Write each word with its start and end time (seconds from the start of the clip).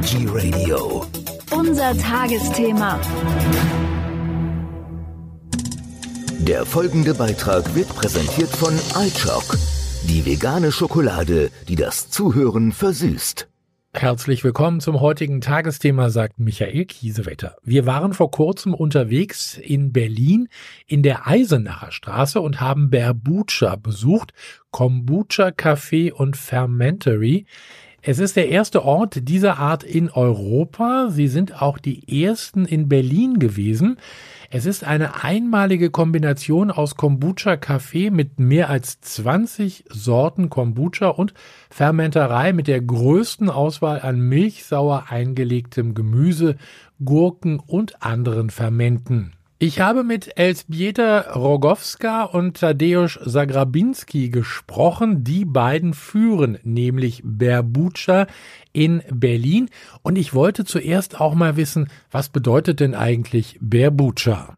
Energy 0.00 0.26
Radio. 0.30 1.04
Unser 1.50 1.94
Tagesthema. 1.98 2.98
Der 6.38 6.64
folgende 6.64 7.12
Beitrag 7.12 7.74
wird 7.74 7.88
präsentiert 7.94 8.48
von 8.48 8.72
iChock, 8.96 9.58
die 10.04 10.24
vegane 10.24 10.72
Schokolade, 10.72 11.50
die 11.68 11.76
das 11.76 12.08
Zuhören 12.08 12.72
versüßt. 12.72 13.50
Herzlich 13.92 14.42
willkommen 14.42 14.80
zum 14.80 15.00
heutigen 15.00 15.42
Tagesthema, 15.42 16.08
sagt 16.08 16.38
Michael 16.38 16.86
Kiesewetter. 16.86 17.56
Wir 17.62 17.84
waren 17.84 18.14
vor 18.14 18.30
kurzem 18.30 18.72
unterwegs 18.72 19.58
in 19.58 19.92
Berlin 19.92 20.48
in 20.86 21.02
der 21.02 21.26
Eisenacher 21.26 21.92
Straße 21.92 22.40
und 22.40 22.60
haben 22.60 22.88
Berbucha 22.88 23.76
besucht, 23.76 24.32
Kombucha 24.70 25.48
Café 25.48 26.10
und 26.12 26.38
Fermentery. 26.38 27.44
Es 28.02 28.18
ist 28.18 28.36
der 28.36 28.48
erste 28.48 28.82
Ort 28.84 29.28
dieser 29.28 29.58
Art 29.58 29.84
in 29.84 30.08
Europa. 30.08 31.08
Sie 31.10 31.28
sind 31.28 31.60
auch 31.60 31.76
die 31.76 32.24
ersten 32.24 32.64
in 32.64 32.88
Berlin 32.88 33.38
gewesen. 33.38 33.98
Es 34.48 34.64
ist 34.64 34.84
eine 34.84 35.22
einmalige 35.22 35.90
Kombination 35.90 36.70
aus 36.70 36.96
Kombucha-Kaffee 36.96 38.10
mit 38.10 38.40
mehr 38.40 38.70
als 38.70 39.02
20 39.02 39.84
Sorten 39.90 40.48
Kombucha 40.48 41.08
und 41.08 41.34
Fermenterei 41.68 42.54
mit 42.54 42.68
der 42.68 42.80
größten 42.80 43.50
Auswahl 43.50 44.00
an 44.00 44.18
milchsauer 44.18 45.04
eingelegtem 45.10 45.92
Gemüse, 45.94 46.56
Gurken 47.04 47.60
und 47.60 48.02
anderen 48.02 48.48
Fermenten. 48.48 49.34
Ich 49.62 49.78
habe 49.78 50.04
mit 50.04 50.38
Elzbieta 50.38 51.34
Rogowska 51.34 52.22
und 52.24 52.58
Tadeusz 52.58 53.18
Zagrabinski 53.26 54.30
gesprochen. 54.30 55.22
Die 55.22 55.44
beiden 55.44 55.92
führen 55.92 56.58
nämlich 56.62 57.20
Berbucha 57.22 58.26
in 58.72 59.02
Berlin. 59.10 59.68
Und 60.00 60.16
ich 60.16 60.32
wollte 60.32 60.64
zuerst 60.64 61.20
auch 61.20 61.34
mal 61.34 61.58
wissen, 61.58 61.90
was 62.10 62.30
bedeutet 62.30 62.80
denn 62.80 62.94
eigentlich 62.94 63.58
Berbucha? 63.60 64.54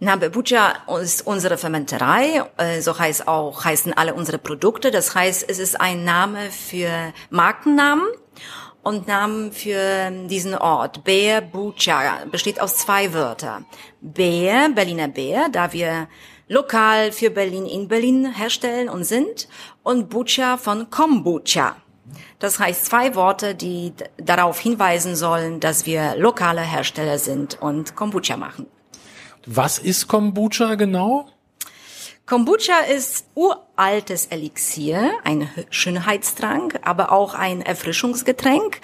Na, 0.00 0.16
Berbucha 0.16 0.72
ist 1.02 1.26
unsere 1.26 1.58
Fermenterei, 1.58 2.42
äh, 2.56 2.80
so 2.80 2.98
heißt 2.98 3.28
auch, 3.28 3.66
heißen 3.66 3.92
alle 3.92 4.14
unsere 4.14 4.38
Produkte. 4.38 4.90
Das 4.90 5.14
heißt, 5.14 5.44
es 5.46 5.58
ist 5.58 5.78
ein 5.78 6.04
Name 6.04 6.50
für 6.50 7.12
Markennamen 7.28 8.06
und 8.86 9.08
Namen 9.08 9.50
für 9.50 10.10
diesen 10.28 10.54
Ort. 10.54 11.02
Bär 11.02 11.40
Bucha 11.40 12.24
besteht 12.30 12.60
aus 12.60 12.76
zwei 12.76 13.12
Wörtern. 13.12 13.66
Bär, 14.00 14.68
Berliner 14.68 15.08
Bär, 15.08 15.48
da 15.50 15.72
wir 15.72 16.08
lokal 16.46 17.10
für 17.10 17.30
Berlin 17.30 17.66
in 17.66 17.88
Berlin 17.88 18.32
herstellen 18.32 18.88
und 18.88 19.02
sind. 19.02 19.48
Und 19.82 20.08
Bucha 20.08 20.56
von 20.56 20.88
Kombucha. 20.88 21.74
Das 22.38 22.60
heißt 22.60 22.86
zwei 22.86 23.16
Worte, 23.16 23.56
die 23.56 23.92
darauf 24.18 24.60
hinweisen 24.60 25.16
sollen, 25.16 25.58
dass 25.58 25.84
wir 25.84 26.14
lokale 26.16 26.60
Hersteller 26.60 27.18
sind 27.18 27.60
und 27.60 27.96
Kombucha 27.96 28.36
machen. 28.36 28.66
Was 29.46 29.80
ist 29.80 30.06
Kombucha 30.06 30.76
genau? 30.76 31.26
Kombucha 32.26 32.80
ist 32.92 33.24
uraltes 33.36 34.26
Elixier, 34.26 35.12
ein 35.22 35.48
Schönheitstrank, 35.70 36.80
aber 36.82 37.12
auch 37.12 37.34
ein 37.34 37.62
Erfrischungsgetränk. 37.62 38.80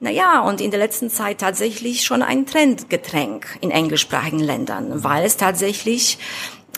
Naja, 0.00 0.40
und 0.40 0.60
in 0.60 0.72
der 0.72 0.80
letzten 0.80 1.08
Zeit 1.08 1.38
tatsächlich 1.38 2.02
schon 2.02 2.22
ein 2.22 2.44
Trendgetränk 2.44 3.56
in 3.60 3.70
englischsprachigen 3.70 4.40
Ländern, 4.40 5.04
weil 5.04 5.24
es 5.24 5.36
tatsächlich 5.36 6.18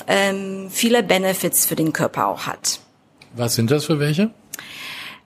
ähm, 0.07 0.69
viele 0.71 1.03
Benefits 1.03 1.65
für 1.65 1.75
den 1.75 1.95
Körper 1.95 2.29
auch 2.29 2.47
hat. 2.47 2.81
Was 3.35 3.55
sind 3.55 3.71
das 3.71 3.87
für 3.87 3.99
welche? 3.99 4.31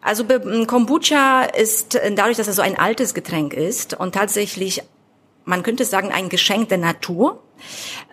Also 0.00 0.24
Kombucha 0.24 1.42
ist 1.42 1.96
äh, 1.96 2.14
dadurch, 2.14 2.36
dass 2.36 2.46
er 2.46 2.52
so 2.52 2.62
ein 2.62 2.78
altes 2.78 3.14
Getränk 3.14 3.52
ist 3.52 3.94
und 3.94 4.14
tatsächlich, 4.14 4.84
man 5.44 5.64
könnte 5.64 5.84
sagen, 5.84 6.12
ein 6.12 6.28
Geschenk 6.28 6.68
der 6.68 6.78
Natur, 6.78 7.42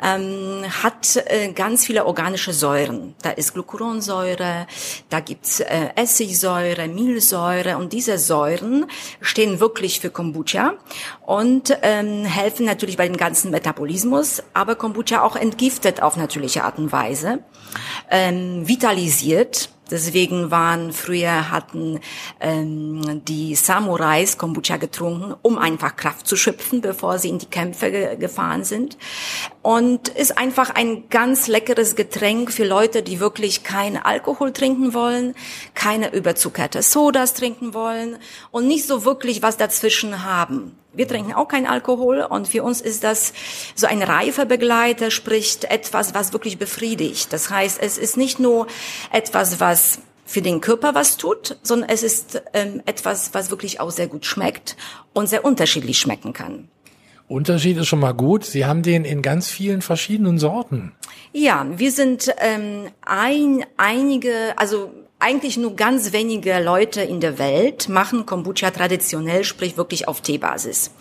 ähm, 0.01 0.63
hat 0.83 1.17
äh, 1.27 1.51
ganz 1.53 1.85
viele 1.85 2.05
organische 2.05 2.53
Säuren. 2.53 3.15
Da 3.21 3.31
ist 3.31 3.53
Glucuronsäure, 3.53 4.67
da 5.09 5.19
gibt's 5.19 5.59
äh, 5.59 5.89
Essigsäure, 5.95 6.87
Milchsäure 6.87 7.77
und 7.77 7.93
diese 7.93 8.17
Säuren 8.17 8.85
stehen 9.21 9.59
wirklich 9.59 9.99
für 9.99 10.09
Kombucha 10.09 10.73
und 11.25 11.77
ähm, 11.81 12.25
helfen 12.25 12.65
natürlich 12.65 12.97
bei 12.97 13.07
dem 13.07 13.17
ganzen 13.17 13.51
Metabolismus, 13.51 14.43
aber 14.53 14.75
Kombucha 14.75 15.21
auch 15.21 15.35
entgiftet 15.35 16.01
auf 16.01 16.17
natürliche 16.17 16.63
Art 16.63 16.77
und 16.77 16.91
Weise, 16.91 17.39
ähm, 18.09 18.67
vitalisiert 18.67 19.69
Deswegen 19.91 20.51
waren 20.51 20.93
früher 20.93 21.51
hatten 21.51 21.99
ähm, 22.39 23.21
die 23.25 23.55
Samurais 23.55 24.37
Kombucha 24.37 24.77
getrunken, 24.77 25.35
um 25.41 25.57
einfach 25.57 25.95
Kraft 25.95 26.27
zu 26.27 26.35
schöpfen, 26.35 26.81
bevor 26.81 27.19
sie 27.19 27.29
in 27.29 27.39
die 27.39 27.45
Kämpfe 27.45 27.91
ge 27.91 28.15
gefahren 28.17 28.63
sind. 28.63 28.97
Und 29.61 30.07
ist 30.09 30.37
einfach 30.37 30.69
ein 30.69 31.09
ganz 31.09 31.47
leckeres 31.47 31.95
Getränk 31.95 32.51
für 32.51 32.65
Leute, 32.65 33.03
die 33.03 33.19
wirklich 33.19 33.63
keinen 33.63 33.97
Alkohol 33.97 34.51
trinken 34.51 34.93
wollen, 34.93 35.35
keine 35.73 36.13
überzuckerte 36.13 36.81
Sodas 36.81 37.33
trinken 37.33 37.73
wollen 37.73 38.17
und 38.51 38.67
nicht 38.67 38.85
so 38.85 39.05
wirklich 39.05 39.41
was 39.41 39.57
dazwischen 39.57 40.23
haben. 40.23 40.77
Wir 40.95 41.07
trinken 41.07 41.33
auch 41.33 41.47
keinen 41.47 41.65
Alkohol 41.65 42.21
und 42.21 42.47
für 42.47 42.63
uns 42.63 42.81
ist 42.81 43.03
das 43.03 43.33
so 43.75 43.87
ein 43.87 44.01
reifer 44.01 44.45
Begleiter, 44.45 45.11
spricht 45.11 45.65
etwas, 45.65 46.13
was 46.13 46.33
wirklich 46.33 46.57
befriedigt. 46.57 47.31
Das 47.33 47.49
heißt, 47.49 47.81
es 47.81 47.97
ist 47.97 48.17
nicht 48.17 48.39
nur 48.39 48.67
etwas, 49.11 49.59
was 49.59 49.99
für 50.25 50.41
den 50.41 50.59
Körper 50.59 50.95
was 50.95 51.17
tut, 51.17 51.57
sondern 51.61 51.89
es 51.89 52.01
ist 52.01 52.41
ähm, 52.53 52.81
etwas, 52.85 53.33
was 53.33 53.51
wirklich 53.51 53.79
auch 53.79 53.91
sehr 53.91 54.07
gut 54.07 54.25
schmeckt 54.25 54.75
und 55.13 55.29
sehr 55.29 55.45
unterschiedlich 55.45 55.99
schmecken 55.99 56.33
kann. 56.33 56.67
Unterschied 57.27 57.77
ist 57.77 57.87
schon 57.87 57.99
mal 57.99 58.13
gut. 58.13 58.45
Sie 58.45 58.65
haben 58.65 58.83
den 58.83 59.03
in 59.03 59.21
ganz 59.21 59.49
vielen 59.49 59.81
verschiedenen 59.81 60.37
Sorten. 60.37 60.91
Ja, 61.33 61.65
wir 61.75 61.91
sind 61.91 62.33
ähm, 62.39 62.87
ein, 63.01 63.65
einige, 63.77 64.53
also 64.57 64.91
eigentlich 65.25 65.57
nur 65.57 65.75
ganz 65.75 66.11
wenige 66.11 66.59
Leute 66.59 67.01
in 67.01 67.19
der 67.19 67.39
Welt 67.39 67.89
machen 67.89 68.27
Kombucha 68.27 68.69
traditionell, 68.69 69.43
sprich 69.43 69.75
wirklich 69.75 70.07
auf 70.07 70.21
Teebasis. 70.21 70.91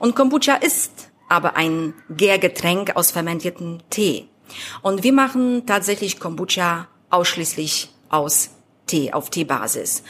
Und 0.00 0.16
Kombucha 0.16 0.54
ist 0.54 0.90
aber 1.28 1.54
ein 1.54 1.94
Gärgetränk 2.10 2.96
aus 2.96 3.12
fermentiertem 3.12 3.78
Tee. 3.88 4.26
Und 4.82 5.04
wir 5.04 5.12
machen 5.12 5.64
tatsächlich 5.64 6.18
Kombucha 6.18 6.88
ausschließlich 7.10 7.90
aus 8.08 8.50
Tee, 8.88 9.12
auf 9.12 9.30
Teebasis. 9.30 10.02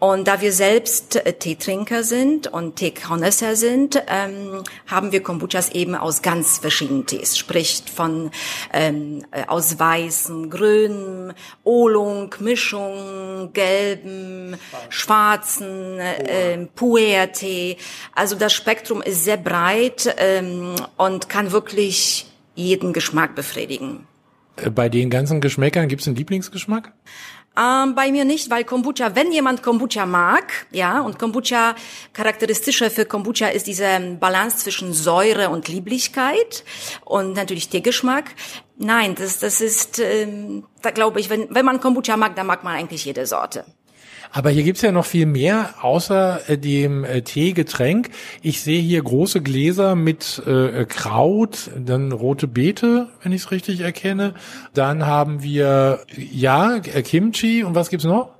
Und 0.00 0.26
da 0.28 0.40
wir 0.40 0.54
selbst 0.54 1.16
äh, 1.16 1.34
Teetrinker 1.34 2.02
sind 2.04 2.46
und 2.46 2.76
Teekonnoisseur 2.76 3.54
sind, 3.54 4.02
ähm, 4.08 4.64
haben 4.86 5.12
wir 5.12 5.22
Kombuchas 5.22 5.68
eben 5.72 5.94
aus 5.94 6.22
ganz 6.22 6.56
verschiedenen 6.56 7.04
Tees. 7.04 7.36
Sprich 7.36 7.82
von 7.94 8.30
ähm, 8.72 9.26
äh, 9.30 9.44
aus 9.46 9.78
weißen, 9.78 10.48
grünen, 10.48 11.34
Oolong, 11.64 12.34
Mischung, 12.40 13.50
gelben, 13.52 14.56
schwarzen, 14.88 15.98
äh, 15.98 16.66
Puer-Tee. 16.74 17.76
Also 18.14 18.36
das 18.36 18.54
Spektrum 18.54 19.02
ist 19.02 19.24
sehr 19.24 19.36
breit 19.36 20.14
ähm, 20.16 20.76
und 20.96 21.28
kann 21.28 21.52
wirklich 21.52 22.26
jeden 22.54 22.94
Geschmack 22.94 23.34
befriedigen. 23.34 24.06
Äh, 24.56 24.70
bei 24.70 24.88
den 24.88 25.10
ganzen 25.10 25.42
Geschmäckern 25.42 25.88
gibt 25.88 26.00
es 26.00 26.08
einen 26.08 26.16
Lieblingsgeschmack? 26.16 26.94
Ähm, 27.58 27.94
bei 27.96 28.12
mir 28.12 28.24
nicht, 28.24 28.48
weil 28.48 28.64
Kombucha, 28.64 29.16
wenn 29.16 29.32
jemand 29.32 29.62
Kombucha 29.62 30.06
mag, 30.06 30.66
ja, 30.70 31.00
und 31.00 31.18
Kombucha, 31.18 31.74
charakteristischer 32.12 32.90
für 32.90 33.04
Kombucha 33.04 33.48
ist 33.48 33.66
diese 33.66 33.86
Balance 34.20 34.58
zwischen 34.58 34.92
Säure 34.92 35.50
und 35.50 35.66
Lieblichkeit 35.66 36.64
und 37.04 37.32
natürlich 37.34 37.68
Teegeschmack. 37.68 38.36
Nein, 38.78 39.16
das, 39.16 39.40
das 39.40 39.60
ist, 39.60 39.98
ähm, 39.98 40.64
da 40.80 40.90
glaube 40.90 41.18
ich, 41.18 41.28
wenn, 41.28 41.52
wenn 41.52 41.64
man 41.64 41.80
Kombucha 41.80 42.16
mag, 42.16 42.36
dann 42.36 42.46
mag 42.46 42.62
man 42.62 42.76
eigentlich 42.76 43.04
jede 43.04 43.26
Sorte. 43.26 43.64
Aber 44.32 44.50
hier 44.50 44.62
gibt's 44.62 44.82
ja 44.82 44.92
noch 44.92 45.04
viel 45.04 45.26
mehr 45.26 45.74
außer 45.82 46.48
äh, 46.48 46.58
dem 46.58 47.04
äh, 47.04 47.22
Teegetränk. 47.22 48.10
Ich 48.42 48.62
sehe 48.62 48.80
hier 48.80 49.02
große 49.02 49.42
Gläser 49.42 49.96
mit 49.96 50.42
äh, 50.46 50.84
Kraut, 50.84 51.70
dann 51.76 52.12
rote 52.12 52.46
Beete, 52.46 53.08
wenn 53.22 53.32
ich 53.32 53.42
es 53.42 53.50
richtig 53.50 53.80
erkenne. 53.80 54.34
Dann 54.72 55.06
haben 55.06 55.42
wir 55.42 56.00
ja 56.16 56.76
äh, 56.76 57.02
Kimchi 57.02 57.64
und 57.64 57.74
was 57.74 57.88
gibt's 57.90 58.06
noch? 58.06 58.30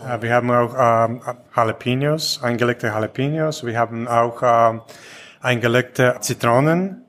Ja, 0.00 0.20
wir 0.22 0.34
haben 0.34 0.50
auch 0.50 0.74
ähm, 0.76 1.20
Jalapenos, 1.54 2.42
eingelegte 2.42 2.88
Jalapenos. 2.88 3.64
Wir 3.64 3.78
haben 3.78 4.08
auch 4.08 4.42
ähm, 4.42 4.80
eingelegte 5.40 6.16
Zitronen, 6.20 7.04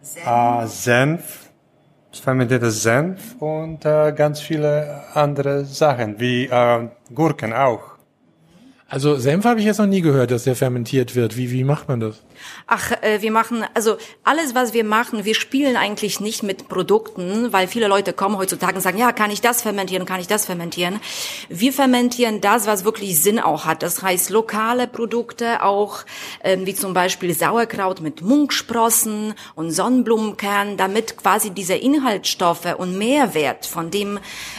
Senf, 0.00 0.26
äh, 0.26 0.66
Senf 0.66 1.50
fermentierter 2.18 2.70
Senf 2.70 3.36
und 3.40 3.84
äh, 3.84 4.12
ganz 4.12 4.40
viele 4.40 5.04
andere 5.14 5.64
Sachen, 5.64 6.18
wie 6.18 6.46
äh, 6.46 6.88
Gurken 7.14 7.52
auch. 7.52 7.89
Also 8.90 9.16
Senf 9.16 9.44
habe 9.44 9.60
ich 9.60 9.66
jetzt 9.66 9.78
noch 9.78 9.86
nie 9.86 10.00
gehört, 10.00 10.32
dass 10.32 10.42
der 10.42 10.56
fermentiert 10.56 11.14
wird. 11.14 11.36
Wie, 11.36 11.52
wie 11.52 11.62
macht 11.62 11.86
man 11.88 12.00
das? 12.00 12.22
Ach, 12.66 12.90
äh, 13.02 13.22
wir 13.22 13.30
machen, 13.30 13.64
also 13.74 13.98
alles, 14.24 14.56
was 14.56 14.74
wir 14.74 14.82
machen, 14.82 15.24
wir 15.24 15.36
spielen 15.36 15.76
eigentlich 15.76 16.18
nicht 16.18 16.42
mit 16.42 16.68
Produkten, 16.68 17.52
weil 17.52 17.68
viele 17.68 17.86
Leute 17.86 18.12
kommen 18.12 18.36
heutzutage 18.36 18.74
und 18.74 18.80
sagen, 18.80 18.98
ja, 18.98 19.12
kann 19.12 19.30
ich 19.30 19.40
das 19.40 19.62
fermentieren, 19.62 20.06
kann 20.06 20.20
ich 20.20 20.26
das 20.26 20.46
fermentieren. 20.46 20.98
Wir 21.48 21.72
fermentieren 21.72 22.40
das, 22.40 22.66
was 22.66 22.84
wirklich 22.84 23.22
Sinn 23.22 23.38
auch 23.38 23.64
hat. 23.64 23.84
Das 23.84 24.02
heißt, 24.02 24.30
lokale 24.30 24.88
Produkte 24.88 25.62
auch, 25.62 26.00
ähm, 26.42 26.66
wie 26.66 26.74
zum 26.74 26.92
Beispiel 26.92 27.32
Sauerkraut 27.32 28.00
mit 28.00 28.22
Munksprossen 28.22 29.34
und 29.54 29.70
Sonnenblumenkern, 29.70 30.76
damit 30.76 31.16
quasi 31.16 31.50
diese 31.50 31.74
Inhaltsstoffe 31.74 32.74
und 32.76 32.98
Mehrwert 32.98 33.66
von 33.66 33.92
dem 33.92 34.18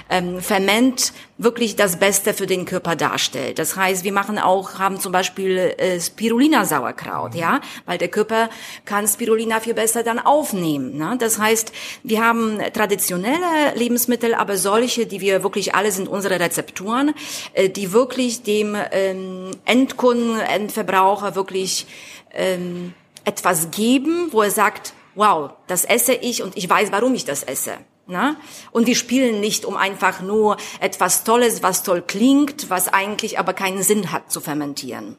ähm, 0.10 0.40
Ferment 0.40 1.12
wirklich 1.44 1.76
das 1.76 1.98
Beste 1.98 2.34
für 2.34 2.46
den 2.46 2.66
Körper 2.66 2.96
darstellt. 2.96 3.58
Das 3.58 3.76
heißt, 3.76 4.04
wir 4.04 4.14
machen 4.14 4.21
auch, 4.30 4.80
haben 4.80 5.00
zum 5.00 5.12
Beispiel 5.12 5.58
äh, 5.58 6.00
Spirulina-Sauerkraut, 6.00 7.36
ja, 7.36 7.62
weil 7.86 7.98
der 7.98 8.08
Körper 8.08 8.50
kann 8.86 9.08
Spirulina 9.08 9.60
viel 9.60 9.74
besser 9.74 10.04
dann 10.04 10.20
aufnehmen. 10.20 10.98
Ne? 10.98 11.16
Das 11.20 11.40
heißt, 11.40 11.72
wir 12.04 12.24
haben 12.24 12.60
traditionelle 12.74 13.76
Lebensmittel, 13.76 14.34
aber 14.34 14.58
solche, 14.58 15.06
die 15.06 15.22
wir 15.22 15.44
wirklich 15.44 15.76
alle 15.76 15.92
sind 15.92 16.08
unsere 16.08 16.40
Rezepturen, 16.40 17.14
äh, 17.54 17.70
die 17.70 17.94
wirklich 17.94 18.44
dem 18.44 18.76
ähm, 18.92 19.52
Endkunden, 19.66 20.40
Endverbraucher 20.40 21.36
wirklich 21.36 21.88
ähm, 22.34 22.94
etwas 23.26 23.72
geben, 23.72 24.30
wo 24.32 24.42
er 24.42 24.52
sagt, 24.52 24.94
wow, 25.16 25.52
das 25.68 25.86
esse 25.86 26.14
ich 26.14 26.42
und 26.44 26.58
ich 26.58 26.70
weiß, 26.70 26.92
warum 26.92 27.14
ich 27.14 27.26
das 27.26 27.44
esse. 27.44 27.78
Na? 28.12 28.36
Und 28.72 28.88
wir 28.88 28.96
spielen 28.96 29.40
nicht, 29.40 29.64
um 29.64 29.78
einfach 29.78 30.22
nur 30.22 30.58
etwas 30.82 31.24
Tolles, 31.24 31.64
was 31.64 31.84
toll 31.84 32.04
klingt, 32.06 32.70
was 32.70 32.90
eigentlich 32.90 33.40
aber 33.40 33.54
keinen 33.54 33.84
Sinn 33.84 34.12
hat 34.12 34.32
zu 34.32 34.42
fermentieren. 34.42 35.16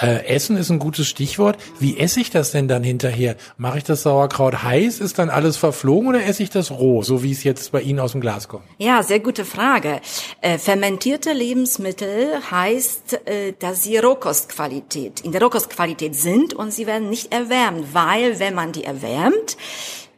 Äh, 0.00 0.26
Essen 0.26 0.56
ist 0.56 0.70
ein 0.70 0.78
gutes 0.78 1.08
Stichwort. 1.08 1.58
Wie 1.80 1.98
esse 1.98 2.20
ich 2.20 2.30
das 2.30 2.52
denn 2.52 2.68
dann 2.68 2.84
hinterher? 2.84 3.34
Mache 3.56 3.78
ich 3.78 3.84
das 3.84 4.02
Sauerkraut 4.02 4.62
heiß? 4.62 5.00
Ist 5.00 5.18
dann 5.18 5.30
alles 5.30 5.56
verflogen 5.56 6.08
oder 6.08 6.24
esse 6.24 6.44
ich 6.44 6.50
das 6.50 6.70
roh, 6.70 7.02
so 7.02 7.24
wie 7.24 7.32
es 7.32 7.42
jetzt 7.42 7.72
bei 7.72 7.82
Ihnen 7.82 7.98
aus 7.98 8.12
dem 8.12 8.20
Glas 8.20 8.46
kommt? 8.46 8.62
Ja, 8.78 9.02
sehr 9.02 9.18
gute 9.18 9.44
Frage. 9.44 10.00
Äh, 10.40 10.58
fermentierte 10.58 11.32
Lebensmittel 11.32 12.28
heißt, 12.50 13.26
äh, 13.26 13.54
dass 13.58 13.82
sie 13.82 13.98
Rohkostqualität, 13.98 15.20
in 15.22 15.32
der 15.32 15.42
Rohkostqualität 15.42 16.14
sind 16.14 16.54
und 16.54 16.72
sie 16.72 16.86
werden 16.86 17.10
nicht 17.10 17.32
erwärmt, 17.32 17.92
weil 17.92 18.38
wenn 18.38 18.54
man 18.54 18.70
die 18.70 18.84
erwärmt, 18.84 19.56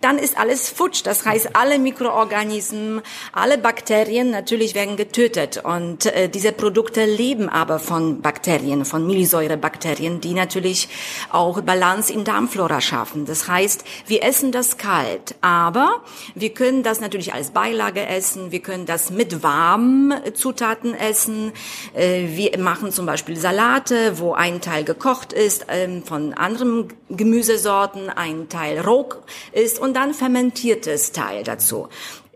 dann 0.03 0.19
ist 0.19 0.37
alles 0.37 0.69
futsch. 0.69 1.03
Das 1.05 1.25
heißt, 1.25 1.55
alle 1.55 1.79
Mikroorganismen, 1.79 3.03
alle 3.33 3.57
Bakterien 3.57 4.31
natürlich 4.31 4.75
werden 4.75 4.97
getötet. 4.97 5.63
Und 5.65 6.07
äh, 6.07 6.29
diese 6.29 6.53
Produkte 6.53 7.05
leben 7.05 7.49
aber 7.49 7.79
von 7.79 8.21
Bakterien, 8.21 8.85
von 8.85 9.07
Milchsäurebakterien, 9.07 10.21
die 10.21 10.35
natürlich 10.35 10.89
auch 11.31 11.61
Balance 11.63 12.13
in 12.13 12.25
Darmflora 12.25 12.81
schaffen. 12.81 13.27
Das 13.27 13.49
heißt, 13.49 13.85
wir 14.07 14.25
essen 14.25 14.53
das 14.53 14.77
kalt, 14.77 15.37
aber 15.41 16.03
wir 16.35 16.51
können 16.51 16.83
das 16.83 17.01
natürlich 17.01 17.33
als 17.33 17.51
Beilage 17.51 18.05
essen, 18.05 18.51
wir 18.51 18.61
können 18.61 18.87
das 18.87 19.11
mit 19.11 19.43
warmen 19.43 20.13
Zutaten 20.35 20.95
essen. 20.95 21.53
Äh, 21.95 22.29
wir 22.29 22.59
machen 22.59 22.91
zum 22.91 23.07
Beispiel 23.07 23.37
Salate, 23.37 24.19
wo 24.19 24.33
ein 24.33 24.61
Teil 24.61 24.85
gekocht 24.85 25.33
ist 25.33 25.69
äh, 25.69 26.01
von 26.05 26.35
anderen 26.35 26.93
Gemüsesorten, 27.09 28.09
ein 28.09 28.49
Teil 28.49 28.81
roh 28.81 29.03
ist 29.53 29.79
und 29.79 29.92
und 29.93 29.97
dann 29.97 30.15
fermentiertes 30.15 31.13
Teil 31.13 31.45
dazu. 31.45 31.87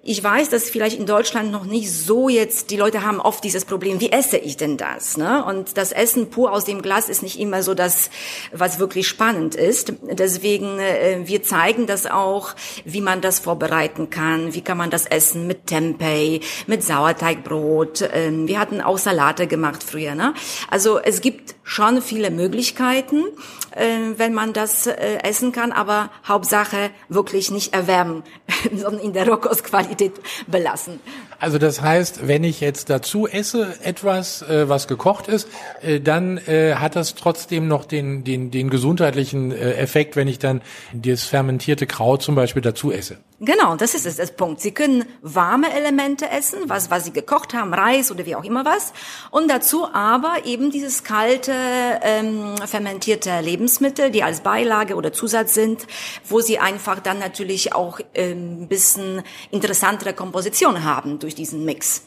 Ich 0.02 0.22
weiß, 0.22 0.50
dass 0.50 0.70
vielleicht 0.70 0.98
in 1.00 1.06
Deutschland 1.06 1.50
noch 1.50 1.64
nicht 1.64 1.90
so 1.90 2.28
jetzt, 2.28 2.70
die 2.70 2.76
Leute 2.76 3.02
haben 3.02 3.18
oft 3.18 3.42
dieses 3.42 3.64
Problem, 3.64 3.98
wie 3.98 4.12
esse 4.12 4.36
ich 4.36 4.56
denn 4.56 4.76
das? 4.76 5.16
Ne? 5.16 5.42
Und 5.44 5.78
das 5.78 5.90
Essen 5.90 6.28
pur 6.28 6.52
aus 6.52 6.64
dem 6.64 6.80
Glas 6.82 7.08
ist 7.08 7.24
nicht 7.24 7.40
immer 7.40 7.64
so 7.64 7.74
das, 7.74 8.10
was 8.52 8.78
wirklich 8.78 9.08
spannend 9.08 9.56
ist. 9.56 9.94
Deswegen, 10.02 10.78
äh, 10.78 11.22
wir 11.24 11.42
zeigen 11.42 11.86
das 11.86 12.06
auch, 12.06 12.54
wie 12.84 13.00
man 13.00 13.20
das 13.20 13.40
vorbereiten 13.40 14.10
kann, 14.10 14.54
wie 14.54 14.60
kann 14.60 14.76
man 14.76 14.90
das 14.90 15.06
essen 15.06 15.48
mit 15.48 15.66
Tempeh, 15.66 16.40
mit 16.68 16.84
Sauerteigbrot. 16.84 18.08
Ähm, 18.12 18.46
wir 18.46 18.60
hatten 18.60 18.82
auch 18.82 18.98
Salate 18.98 19.48
gemacht 19.48 19.82
früher. 19.82 20.14
Ne? 20.14 20.34
Also 20.70 21.00
es 21.00 21.20
gibt 21.20 21.56
schon 21.66 22.00
viele 22.00 22.30
Möglichkeiten, 22.30 23.24
äh, 23.72 23.98
wenn 24.16 24.32
man 24.32 24.52
das 24.52 24.86
äh, 24.86 25.18
essen 25.24 25.50
kann, 25.50 25.72
aber 25.72 26.10
Hauptsache 26.26 26.90
wirklich 27.08 27.50
nicht 27.50 27.74
erwärmen, 27.74 28.22
sondern 28.74 29.00
in 29.00 29.12
der 29.12 29.28
Rohkostqualität 29.28 30.12
belassen. 30.46 31.00
Also 31.38 31.58
das 31.58 31.82
heißt, 31.82 32.26
wenn 32.26 32.44
ich 32.44 32.60
jetzt 32.60 32.88
dazu 32.88 33.26
esse 33.26 33.74
etwas, 33.82 34.42
äh, 34.42 34.68
was 34.68 34.88
gekocht 34.88 35.28
ist, 35.28 35.48
äh, 35.82 36.00
dann 36.00 36.38
äh, 36.38 36.76
hat 36.76 36.96
das 36.96 37.14
trotzdem 37.14 37.68
noch 37.68 37.84
den, 37.84 38.24
den, 38.24 38.50
den 38.50 38.70
gesundheitlichen 38.70 39.52
äh, 39.52 39.74
Effekt, 39.74 40.16
wenn 40.16 40.28
ich 40.28 40.38
dann 40.38 40.62
das 40.94 41.24
fermentierte 41.24 41.86
Kraut 41.86 42.22
zum 42.22 42.34
Beispiel 42.34 42.62
dazu 42.62 42.90
esse. 42.90 43.18
Genau, 43.38 43.76
das 43.76 43.94
ist 43.94 44.06
es, 44.06 44.16
das 44.16 44.30
Punkt. 44.30 44.62
Sie 44.62 44.70
können 44.70 45.04
warme 45.20 45.70
Elemente 45.70 46.30
essen, 46.30 46.58
was, 46.68 46.90
was 46.90 47.04
Sie 47.04 47.12
gekocht 47.12 47.52
haben, 47.52 47.74
Reis 47.74 48.10
oder 48.10 48.24
wie 48.24 48.34
auch 48.34 48.44
immer 48.44 48.64
was, 48.64 48.94
und 49.30 49.50
dazu 49.50 49.86
aber 49.92 50.46
eben 50.46 50.70
dieses 50.70 51.04
kalte, 51.04 51.52
ähm, 52.00 52.54
fermentierte 52.64 53.40
Lebensmittel, 53.42 54.10
die 54.10 54.22
als 54.22 54.40
Beilage 54.40 54.94
oder 54.94 55.12
Zusatz 55.12 55.52
sind, 55.52 55.86
wo 56.26 56.40
Sie 56.40 56.58
einfach 56.58 57.00
dann 57.00 57.18
natürlich 57.18 57.74
auch 57.74 58.00
ähm, 58.14 58.62
ein 58.62 58.68
bisschen 58.68 59.22
interessantere 59.50 60.14
Komposition 60.14 60.84
haben 60.84 61.18
durch 61.26 61.34
diesen 61.34 61.64
Mix. 61.64 62.02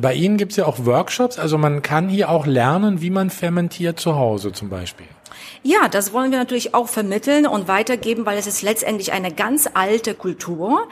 Bei 0.00 0.12
Ihnen 0.12 0.36
gibt's 0.36 0.56
ja 0.56 0.66
auch 0.66 0.84
Workshops, 0.84 1.38
also 1.38 1.56
man 1.56 1.80
kann 1.80 2.10
hier 2.10 2.28
auch 2.28 2.44
lernen, 2.44 3.00
wie 3.00 3.08
man 3.08 3.30
fermentiert 3.30 3.98
zu 3.98 4.16
Hause 4.16 4.52
zum 4.52 4.68
Beispiel. 4.68 5.06
Ja, 5.66 5.88
das 5.88 6.12
wollen 6.12 6.30
wir 6.30 6.36
natürlich 6.36 6.74
auch 6.74 6.90
vermitteln 6.90 7.46
und 7.46 7.68
weitergeben, 7.68 8.26
weil 8.26 8.36
es 8.36 8.46
ist 8.46 8.60
letztendlich 8.60 9.12
eine 9.12 9.32
ganz 9.32 9.66
alte 9.72 10.12
Kultur, 10.12 10.86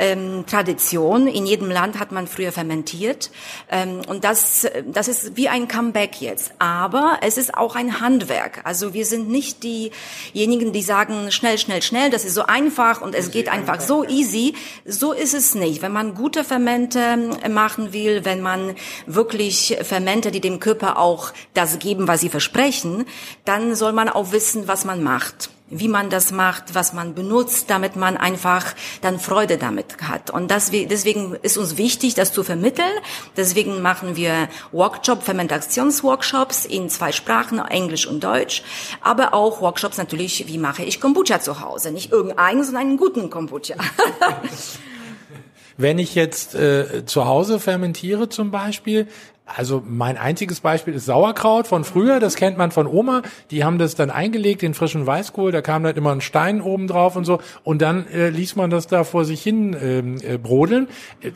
ähm, 0.00 0.44
Tradition. 0.48 1.28
In 1.28 1.46
jedem 1.46 1.70
Land 1.70 2.00
hat 2.00 2.10
man 2.10 2.26
früher 2.26 2.50
fermentiert 2.50 3.30
ähm, 3.70 4.02
und 4.08 4.24
das, 4.24 4.66
das 4.84 5.06
ist 5.06 5.36
wie 5.36 5.48
ein 5.48 5.68
Comeback 5.68 6.20
jetzt. 6.20 6.50
Aber 6.58 7.18
es 7.22 7.38
ist 7.38 7.54
auch 7.54 7.76
ein 7.76 8.00
Handwerk. 8.00 8.62
Also 8.64 8.94
wir 8.94 9.06
sind 9.06 9.28
nicht 9.30 9.62
diejenigen, 9.62 10.72
die 10.72 10.82
sagen 10.82 11.30
schnell, 11.30 11.56
schnell, 11.56 11.82
schnell. 11.82 12.10
Das 12.10 12.24
ist 12.24 12.34
so 12.34 12.46
einfach 12.46 13.02
und 13.02 13.14
es 13.14 13.30
geht 13.30 13.48
einfach 13.48 13.80
so 13.80 14.02
easy. 14.02 14.54
So 14.84 15.12
ist 15.12 15.34
es 15.34 15.54
nicht. 15.54 15.82
Wenn 15.82 15.92
man 15.92 16.16
gute 16.16 16.42
Fermente 16.42 17.38
machen 17.48 17.92
will, 17.92 18.24
wenn 18.24 18.42
man 18.42 18.74
wirklich 19.06 19.78
Fermente, 19.82 20.32
die 20.32 20.40
dem 20.40 20.58
Körper 20.58 20.98
auch 20.98 21.32
das 21.54 21.78
geben, 21.78 22.08
was 22.08 22.22
sie 22.22 22.28
versprechen, 22.28 23.04
dann 23.44 23.76
soll 23.76 23.92
man 23.92 24.15
auch 24.16 24.32
wissen, 24.32 24.66
was 24.66 24.84
man 24.84 25.02
macht 25.02 25.50
wie 25.68 25.88
man 25.88 26.10
das 26.10 26.30
macht, 26.30 26.74
was 26.74 26.92
man 26.92 27.14
benutzt, 27.14 27.70
damit 27.70 27.96
man 27.96 28.16
einfach 28.16 28.64
dann 29.00 29.18
Freude 29.18 29.58
damit 29.58 29.96
hat. 30.02 30.30
Und 30.30 30.50
das, 30.50 30.70
deswegen 30.70 31.34
ist 31.42 31.58
uns 31.58 31.76
wichtig, 31.76 32.14
das 32.14 32.32
zu 32.32 32.44
vermitteln. 32.44 32.92
Deswegen 33.36 33.82
machen 33.82 34.16
wir 34.16 34.48
Workshop, 34.72 35.24
Fermentationsworkshops 35.24 36.66
in 36.66 36.88
zwei 36.88 37.10
Sprachen, 37.12 37.58
Englisch 37.58 38.06
und 38.06 38.22
Deutsch, 38.22 38.62
aber 39.00 39.34
auch 39.34 39.60
Workshops 39.60 39.98
natürlich, 39.98 40.46
wie 40.46 40.58
mache 40.58 40.84
ich 40.84 41.00
Kombucha 41.00 41.40
zu 41.40 41.60
Hause. 41.60 41.90
Nicht 41.90 42.12
irgendeinen, 42.12 42.62
sondern 42.62 42.82
einen 42.82 42.96
guten 42.96 43.30
Kombucha. 43.30 43.74
Wenn 45.78 45.98
ich 45.98 46.14
jetzt 46.14 46.54
äh, 46.54 47.04
zu 47.04 47.26
Hause 47.26 47.60
fermentiere 47.60 48.30
zum 48.30 48.50
Beispiel, 48.50 49.08
also 49.46 49.80
mein 49.86 50.18
einziges 50.18 50.60
Beispiel 50.60 50.94
ist 50.94 51.06
Sauerkraut 51.06 51.68
von 51.68 51.84
früher, 51.84 52.18
das 52.18 52.34
kennt 52.34 52.58
man 52.58 52.72
von 52.72 52.88
Oma. 52.88 53.22
Die 53.52 53.62
haben 53.62 53.78
das 53.78 53.94
dann 53.94 54.10
eingelegt 54.10 54.64
in 54.64 54.74
frischen 54.74 55.06
Weißkohl, 55.06 55.52
da 55.52 55.62
kam 55.62 55.84
dann 55.84 55.94
immer 55.94 56.10
ein 56.10 56.20
Stein 56.20 56.60
oben 56.60 56.88
drauf 56.88 57.14
und 57.14 57.24
so. 57.24 57.38
Und 57.62 57.80
dann 57.80 58.08
äh, 58.08 58.28
ließ 58.28 58.56
man 58.56 58.70
das 58.70 58.88
da 58.88 59.04
vor 59.04 59.24
sich 59.24 59.40
hin 59.42 59.76
ähm, 59.80 60.16
äh, 60.20 60.36
brodeln. 60.36 60.88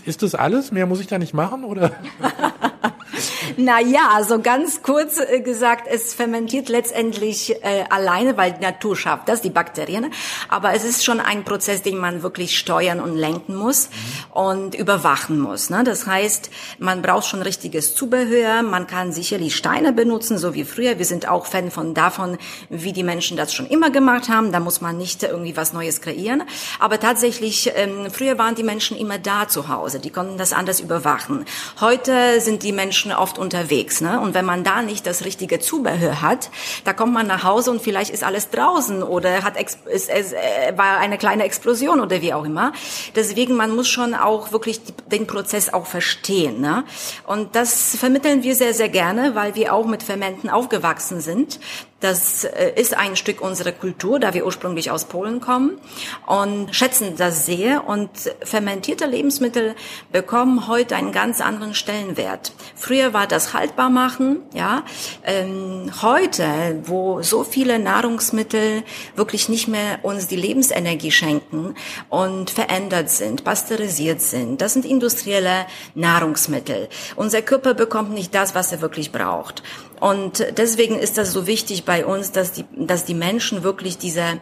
Ist 0.04 0.22
das 0.24 0.34
alles? 0.34 0.72
Mehr 0.72 0.86
muss 0.86 1.00
ich 1.00 1.06
da 1.06 1.18
nicht 1.18 1.34
machen, 1.34 1.64
oder? 1.64 1.92
Na 3.56 3.80
ja, 3.80 4.10
also 4.14 4.40
ganz 4.40 4.82
kurz 4.82 5.18
äh, 5.18 5.40
gesagt, 5.40 5.86
es 5.90 6.14
fermentiert 6.14 6.68
letztendlich 6.68 7.62
äh, 7.62 7.84
alleine, 7.90 8.36
weil 8.36 8.52
die 8.52 8.62
Natur 8.62 8.96
schafft 8.96 9.28
das, 9.28 9.42
die 9.42 9.50
Bakterien. 9.50 10.12
Aber 10.48 10.72
es 10.74 10.84
ist 10.84 11.04
schon 11.04 11.20
ein 11.20 11.44
Prozess, 11.44 11.82
den 11.82 11.98
man 11.98 12.22
wirklich 12.22 12.58
steuern 12.58 13.00
und 13.00 13.16
lenken 13.16 13.54
muss 13.54 13.88
mhm. 13.88 14.40
und 14.40 14.74
überwachen 14.74 15.40
muss. 15.40 15.70
Ne? 15.70 15.84
Das 15.84 16.06
heißt, 16.06 16.50
man 16.78 17.02
braucht 17.02 17.26
schon 17.26 17.42
richtiges 17.42 17.94
Zubehör. 17.94 18.62
Man 18.62 18.86
kann 18.86 19.12
sicherlich 19.12 19.56
Steine 19.56 19.92
benutzen, 19.92 20.38
so 20.38 20.54
wie 20.54 20.64
früher. 20.64 20.98
Wir 20.98 21.06
sind 21.06 21.28
auch 21.28 21.46
Fan 21.46 21.70
von 21.70 21.94
davon, 21.94 22.38
wie 22.68 22.92
die 22.92 23.02
Menschen 23.02 23.36
das 23.36 23.52
schon 23.52 23.66
immer 23.66 23.90
gemacht 23.90 24.28
haben. 24.28 24.52
Da 24.52 24.60
muss 24.60 24.80
man 24.80 24.96
nicht 24.96 25.22
irgendwie 25.22 25.56
was 25.56 25.72
Neues 25.72 26.00
kreieren. 26.00 26.42
Aber 26.78 26.98
tatsächlich, 27.00 27.70
ähm, 27.74 28.08
früher 28.10 28.38
waren 28.38 28.54
die 28.54 28.62
Menschen 28.62 28.96
immer 28.96 29.18
da 29.18 29.48
zu 29.48 29.68
Hause. 29.68 30.00
Die 30.00 30.10
konnten 30.10 30.38
das 30.38 30.52
anders 30.52 30.80
überwachen. 30.80 31.44
Heute 31.80 32.40
sind 32.40 32.62
die 32.62 32.69
die 32.70 32.76
Menschen 32.76 33.10
oft 33.10 33.36
unterwegs. 33.36 34.00
Ne? 34.00 34.20
Und 34.20 34.32
wenn 34.32 34.44
man 34.44 34.62
da 34.62 34.82
nicht 34.82 35.04
das 35.04 35.24
richtige 35.24 35.58
Zubehör 35.58 36.22
hat, 36.22 36.50
da 36.84 36.92
kommt 36.92 37.12
man 37.12 37.26
nach 37.26 37.42
Hause 37.42 37.72
und 37.72 37.82
vielleicht 37.82 38.12
ist 38.12 38.22
alles 38.22 38.50
draußen 38.50 39.02
oder 39.02 39.42
hat 39.42 39.60
ist, 39.60 40.08
ist, 40.08 40.32
äh, 40.32 40.72
war 40.76 40.98
eine 40.98 41.18
kleine 41.18 41.42
Explosion 41.42 41.98
oder 41.98 42.22
wie 42.22 42.32
auch 42.32 42.44
immer. 42.44 42.72
Deswegen 43.16 43.56
man 43.56 43.74
muss 43.74 43.88
schon 43.88 44.14
auch 44.14 44.52
wirklich 44.52 44.80
den 45.10 45.26
Prozess 45.26 45.72
auch 45.72 45.86
verstehen. 45.86 46.60
Ne? 46.60 46.84
Und 47.26 47.56
das 47.56 47.96
vermitteln 47.96 48.44
wir 48.44 48.54
sehr 48.54 48.72
sehr 48.72 48.88
gerne, 48.88 49.34
weil 49.34 49.56
wir 49.56 49.74
auch 49.74 49.86
mit 49.86 50.04
Fermenten 50.04 50.48
aufgewachsen 50.48 51.20
sind. 51.20 51.58
Das 52.00 52.44
äh, 52.44 52.72
ist 52.76 52.96
ein 52.96 53.14
Stück 53.14 53.40
unserer 53.42 53.72
Kultur, 53.72 54.18
da 54.18 54.32
wir 54.34 54.46
ursprünglich 54.46 54.90
aus 54.90 55.04
Polen 55.04 55.40
kommen 55.40 55.78
und 56.26 56.74
schätzen 56.74 57.14
das 57.16 57.46
sehr. 57.46 57.86
Und 57.86 58.10
fermentierte 58.42 59.06
Lebensmittel 59.06 59.74
bekommen 60.10 60.66
heute 60.66 60.96
einen 60.96 61.12
ganz 61.12 61.40
anderen 61.40 61.74
Stellenwert. 61.74 62.52
Früher 62.74 63.12
war 63.12 63.26
das 63.26 63.52
haltbar 63.52 63.90
machen, 63.90 64.40
ja. 64.54 64.82
Ähm, 65.24 65.90
heute, 66.00 66.80
wo 66.84 67.22
so 67.22 67.44
viele 67.44 67.78
Nahrungsmittel 67.78 68.82
wirklich 69.14 69.48
nicht 69.48 69.68
mehr 69.68 69.98
uns 70.02 70.26
die 70.26 70.36
Lebensenergie 70.36 71.10
schenken 71.10 71.74
und 72.08 72.50
verändert 72.50 73.10
sind, 73.10 73.44
pasteurisiert 73.44 74.22
sind, 74.22 74.62
das 74.62 74.72
sind 74.72 74.86
industrielle 74.86 75.66
Nahrungsmittel. 75.94 76.88
Unser 77.16 77.42
Körper 77.42 77.74
bekommt 77.74 78.12
nicht 78.12 78.34
das, 78.34 78.54
was 78.54 78.72
er 78.72 78.80
wirklich 78.80 79.12
braucht. 79.12 79.62
Und 80.00 80.44
deswegen 80.56 80.98
ist 80.98 81.18
das 81.18 81.32
so 81.32 81.46
wichtig 81.46 81.84
bei 81.84 82.04
uns, 82.04 82.32
dass 82.32 82.52
die, 82.52 82.64
dass 82.76 83.04
die 83.04 83.14
Menschen 83.14 83.62
wirklich 83.62 83.98
diese 83.98 84.40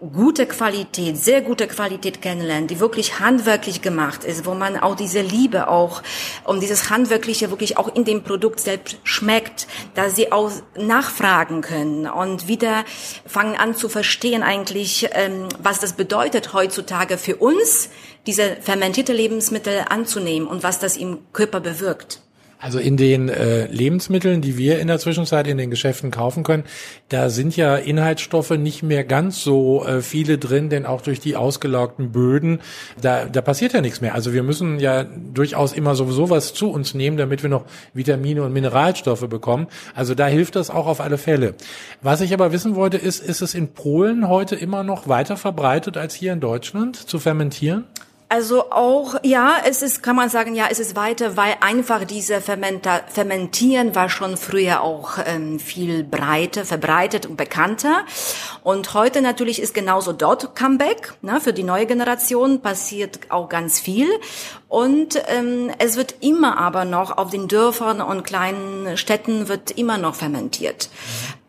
gute 0.00 0.46
Qualität, 0.46 1.16
sehr 1.16 1.42
gute 1.42 1.66
Qualität 1.66 2.22
kennenlernen, 2.22 2.68
die 2.68 2.80
wirklich 2.80 3.18
handwerklich 3.18 3.82
gemacht 3.82 4.24
ist, 4.24 4.46
wo 4.46 4.54
man 4.54 4.76
auch 4.76 4.94
diese 4.94 5.20
Liebe 5.20 5.68
auch 5.68 6.02
um 6.44 6.60
dieses 6.60 6.90
Handwerkliche 6.90 7.50
wirklich 7.50 7.76
auch 7.76 7.94
in 7.94 8.04
dem 8.04 8.22
Produkt 8.22 8.60
selbst 8.60 8.98
schmeckt, 9.02 9.66
dass 9.94 10.14
sie 10.14 10.30
auch 10.30 10.52
nachfragen 10.76 11.62
können 11.62 12.06
und 12.06 12.48
wieder 12.48 12.84
fangen 13.26 13.56
an 13.56 13.74
zu 13.74 13.88
verstehen 13.88 14.42
eigentlich, 14.42 15.08
ähm, 15.12 15.48
was 15.60 15.80
das 15.80 15.94
bedeutet 15.94 16.52
heutzutage 16.52 17.18
für 17.18 17.36
uns, 17.36 17.90
diese 18.26 18.56
fermentierte 18.60 19.12
Lebensmittel 19.12 19.84
anzunehmen 19.88 20.46
und 20.46 20.62
was 20.62 20.78
das 20.78 20.96
im 20.96 21.18
Körper 21.32 21.60
bewirkt. 21.60 22.20
Also 22.60 22.80
in 22.80 22.96
den 22.96 23.28
äh, 23.28 23.66
Lebensmitteln, 23.66 24.40
die 24.40 24.58
wir 24.58 24.80
in 24.80 24.88
der 24.88 24.98
Zwischenzeit 24.98 25.46
in 25.46 25.58
den 25.58 25.70
Geschäften 25.70 26.10
kaufen 26.10 26.42
können, 26.42 26.64
da 27.08 27.30
sind 27.30 27.56
ja 27.56 27.76
Inhaltsstoffe 27.76 28.50
nicht 28.50 28.82
mehr 28.82 29.04
ganz 29.04 29.42
so 29.42 29.84
äh, 29.84 30.02
viele 30.02 30.38
drin, 30.38 30.68
denn 30.68 30.84
auch 30.84 31.00
durch 31.00 31.20
die 31.20 31.36
ausgelaugten 31.36 32.10
Böden, 32.10 32.58
da, 33.00 33.26
da 33.26 33.42
passiert 33.42 33.74
ja 33.74 33.80
nichts 33.80 34.00
mehr. 34.00 34.14
Also 34.14 34.32
wir 34.32 34.42
müssen 34.42 34.80
ja 34.80 35.04
durchaus 35.04 35.72
immer 35.72 35.94
sowieso 35.94 36.30
was 36.30 36.52
zu 36.52 36.70
uns 36.70 36.94
nehmen, 36.94 37.16
damit 37.16 37.44
wir 37.44 37.50
noch 37.50 37.64
Vitamine 37.94 38.42
und 38.42 38.52
Mineralstoffe 38.52 39.28
bekommen. 39.28 39.68
Also 39.94 40.16
da 40.16 40.26
hilft 40.26 40.56
das 40.56 40.68
auch 40.68 40.88
auf 40.88 41.00
alle 41.00 41.18
Fälle. 41.18 41.54
Was 42.02 42.20
ich 42.20 42.34
aber 42.34 42.50
wissen 42.50 42.74
wollte, 42.74 42.96
ist, 42.96 43.20
ist 43.20 43.40
es 43.40 43.54
in 43.54 43.68
Polen 43.68 44.28
heute 44.28 44.56
immer 44.56 44.82
noch 44.82 45.06
weiter 45.06 45.36
verbreitet 45.36 45.96
als 45.96 46.14
hier 46.14 46.32
in 46.32 46.40
Deutschland 46.40 46.96
zu 46.96 47.20
fermentieren? 47.20 47.84
Also 48.30 48.70
auch, 48.70 49.14
ja, 49.22 49.56
es 49.64 49.80
ist, 49.80 50.02
kann 50.02 50.14
man 50.14 50.28
sagen, 50.28 50.54
ja, 50.54 50.66
es 50.70 50.78
ist 50.78 50.94
weiter, 50.94 51.38
weil 51.38 51.56
einfach 51.60 52.04
diese 52.04 52.42
Fermenta 52.42 53.00
Fermentieren 53.08 53.94
war 53.94 54.10
schon 54.10 54.36
früher 54.36 54.82
auch 54.82 55.12
ähm, 55.24 55.58
viel 55.58 56.04
breiter, 56.04 56.66
verbreitet 56.66 57.24
und 57.24 57.38
bekannter. 57.38 58.04
Und 58.62 58.92
heute 58.92 59.22
natürlich 59.22 59.62
ist 59.62 59.72
genauso 59.72 60.12
dort 60.12 60.54
Comeback, 60.54 61.14
ne, 61.22 61.40
für 61.40 61.54
die 61.54 61.62
neue 61.62 61.86
Generation 61.86 62.60
passiert 62.60 63.18
auch 63.30 63.48
ganz 63.48 63.80
viel. 63.80 64.08
Und 64.68 65.22
ähm, 65.28 65.70
es 65.78 65.96
wird 65.96 66.16
immer 66.20 66.58
aber 66.58 66.84
noch 66.84 67.16
auf 67.16 67.30
den 67.30 67.48
Dörfern 67.48 68.02
und 68.02 68.24
kleinen 68.24 68.98
Städten 68.98 69.48
wird 69.48 69.70
immer 69.70 69.96
noch 69.96 70.14
fermentiert. 70.14 70.90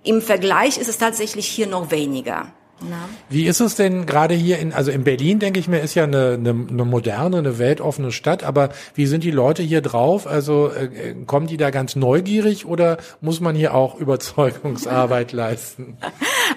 Im 0.03 0.21
Vergleich 0.21 0.77
ist 0.77 0.87
es 0.87 0.97
tatsächlich 0.97 1.45
hier 1.45 1.67
noch 1.67 1.91
weniger. 1.91 2.53
Na? 2.81 3.09
Wie 3.29 3.45
ist 3.45 3.59
es 3.59 3.75
denn 3.75 4.05
gerade 4.05 4.33
hier 4.33 4.59
in, 4.59 4.73
also 4.73 4.91
in 4.91 5.03
Berlin, 5.03 5.39
denke 5.39 5.59
ich 5.59 5.67
mir, 5.67 5.79
ist 5.79 5.95
ja 5.95 6.03
eine, 6.03 6.33
eine, 6.33 6.49
eine 6.49 6.85
moderne, 6.85 7.37
eine 7.37 7.59
weltoffene 7.59 8.11
Stadt, 8.11 8.43
aber 8.43 8.69
wie 8.95 9.05
sind 9.05 9.23
die 9.23 9.31
Leute 9.31 9.63
hier 9.63 9.81
drauf? 9.81 10.27
Also 10.27 10.69
äh, 10.69 11.15
kommen 11.25 11.47
die 11.47 11.57
da 11.57 11.69
ganz 11.69 11.95
neugierig 11.95 12.65
oder 12.65 12.97
muss 13.21 13.39
man 13.39 13.55
hier 13.55 13.73
auch 13.73 13.95
Überzeugungsarbeit 13.99 15.31
leisten? 15.31 15.97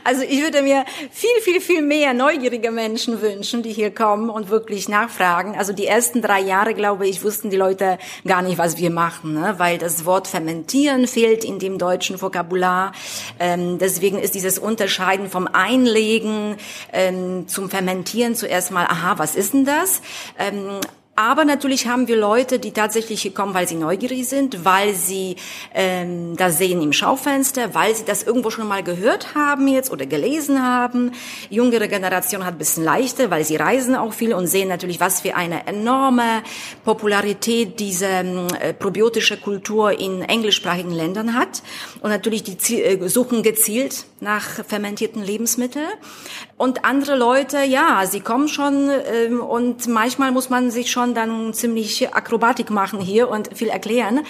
Also 0.04 0.22
ich 0.22 0.42
würde 0.42 0.62
mir 0.62 0.84
viel, 1.10 1.30
viel, 1.42 1.60
viel 1.60 1.82
mehr 1.82 2.14
neugierige 2.14 2.70
Menschen 2.70 3.20
wünschen, 3.20 3.62
die 3.62 3.72
hier 3.72 3.94
kommen 3.94 4.30
und 4.30 4.50
wirklich 4.50 4.88
nachfragen. 4.88 5.56
Also 5.56 5.72
die 5.72 5.86
ersten 5.86 6.22
drei 6.22 6.40
Jahre, 6.40 6.74
glaube 6.74 7.06
ich, 7.06 7.22
wussten 7.22 7.50
die 7.50 7.56
Leute 7.56 7.98
gar 8.26 8.42
nicht, 8.42 8.58
was 8.58 8.78
wir 8.78 8.90
machen, 8.90 9.34
ne? 9.34 9.54
weil 9.58 9.78
das 9.78 10.04
Wort 10.04 10.28
fermentieren 10.28 11.06
fehlt 11.06 11.44
in 11.44 11.58
dem 11.58 11.78
deutschen 11.78 12.20
Vokabular. 12.20 12.92
Ähm, 13.38 13.78
deswegen 13.78 14.18
ist 14.18 14.34
dieses 14.34 14.58
Unterscheiden 14.58 15.28
vom 15.28 15.48
Einlegen 16.12 16.56
ähm, 16.92 17.48
zum 17.48 17.70
Fermentieren 17.70 18.34
zuerst 18.34 18.70
mal, 18.70 18.84
aha, 18.84 19.18
was 19.18 19.34
ist 19.34 19.54
denn 19.54 19.64
das? 19.64 20.02
Ähm, 20.38 20.80
aber 21.14 21.44
natürlich 21.44 21.86
haben 21.88 22.08
wir 22.08 22.16
Leute, 22.16 22.58
die 22.58 22.70
tatsächlich 22.70 23.20
hier 23.20 23.34
kommen, 23.34 23.52
weil 23.52 23.68
sie 23.68 23.74
neugierig 23.74 24.26
sind, 24.26 24.64
weil 24.64 24.94
sie 24.94 25.36
ähm, 25.74 26.36
das 26.38 26.56
sehen 26.56 26.80
im 26.80 26.94
Schaufenster, 26.94 27.74
weil 27.74 27.94
sie 27.94 28.06
das 28.06 28.22
irgendwo 28.22 28.48
schon 28.48 28.66
mal 28.66 28.82
gehört 28.82 29.34
haben 29.34 29.68
jetzt 29.68 29.90
oder 29.90 30.06
gelesen 30.06 30.62
haben. 30.62 31.12
Jüngere 31.50 31.88
Generation 31.88 32.46
hat 32.46 32.56
bisschen 32.56 32.84
leichter, 32.84 33.30
weil 33.30 33.44
sie 33.44 33.56
reisen 33.56 33.94
auch 33.94 34.14
viel 34.14 34.32
und 34.32 34.46
sehen 34.46 34.68
natürlich, 34.68 35.00
was 35.00 35.20
für 35.20 35.34
eine 35.34 35.66
enorme 35.66 36.42
Popularität 36.82 37.78
diese 37.78 38.06
äh, 38.06 38.72
probiotische 38.72 39.36
Kultur 39.36 39.98
in 39.98 40.22
englischsprachigen 40.22 40.92
Ländern 40.92 41.34
hat. 41.34 41.62
Und 42.00 42.08
natürlich 42.08 42.42
die 42.42 42.82
äh, 42.82 43.08
suchen 43.08 43.42
gezielt 43.42 44.06
nach 44.20 44.64
fermentierten 44.64 45.22
Lebensmitteln. 45.22 45.88
Und 46.56 46.84
andere 46.84 47.16
Leute, 47.16 47.64
ja, 47.64 48.06
sie 48.06 48.20
kommen 48.20 48.46
schon 48.46 48.88
ähm, 48.88 49.40
und 49.40 49.88
manchmal 49.88 50.30
muss 50.30 50.48
man 50.48 50.70
sich 50.70 50.92
schon 50.92 51.01
dann 51.06 51.52
ziemlich 51.52 52.14
Akrobatik 52.14 52.70
machen 52.70 53.00
hier 53.00 53.28
und 53.28 53.56
viel 53.56 53.68
erklären. 53.68 54.20